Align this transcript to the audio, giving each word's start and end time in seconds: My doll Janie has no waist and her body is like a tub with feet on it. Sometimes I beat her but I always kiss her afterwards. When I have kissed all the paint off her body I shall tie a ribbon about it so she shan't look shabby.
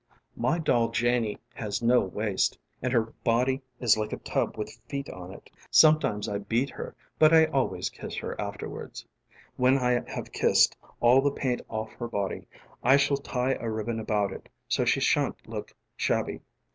My 0.35 0.57
doll 0.57 0.89
Janie 0.89 1.37
has 1.53 1.83
no 1.83 1.99
waist 1.99 2.57
and 2.81 2.91
her 2.91 3.13
body 3.23 3.61
is 3.79 3.97
like 3.99 4.11
a 4.11 4.17
tub 4.17 4.57
with 4.57 4.79
feet 4.89 5.07
on 5.11 5.31
it. 5.31 5.51
Sometimes 5.69 6.27
I 6.27 6.39
beat 6.39 6.71
her 6.71 6.95
but 7.19 7.31
I 7.31 7.45
always 7.45 7.91
kiss 7.91 8.15
her 8.15 8.35
afterwards. 8.41 9.05
When 9.57 9.77
I 9.77 10.01
have 10.09 10.31
kissed 10.31 10.75
all 11.01 11.21
the 11.21 11.29
paint 11.29 11.61
off 11.69 11.93
her 11.99 12.07
body 12.07 12.47
I 12.81 12.97
shall 12.97 13.17
tie 13.17 13.53
a 13.59 13.69
ribbon 13.69 13.99
about 13.99 14.33
it 14.33 14.49
so 14.67 14.85
she 14.85 14.99
shan't 15.01 15.47
look 15.47 15.71
shabby. 15.95 16.41